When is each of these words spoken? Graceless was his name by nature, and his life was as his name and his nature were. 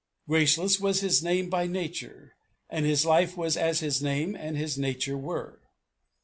Graceless 0.27 0.79
was 0.79 1.01
his 1.01 1.21
name 1.21 1.47
by 1.47 1.67
nature, 1.67 2.33
and 2.71 2.87
his 2.87 3.05
life 3.05 3.37
was 3.37 3.55
as 3.55 3.81
his 3.81 4.01
name 4.01 4.33
and 4.35 4.57
his 4.57 4.75
nature 4.75 5.15
were. 5.15 5.59